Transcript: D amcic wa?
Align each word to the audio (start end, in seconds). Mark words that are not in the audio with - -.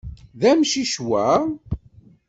D 0.39 0.41
amcic 0.51 0.93
wa? 1.07 1.25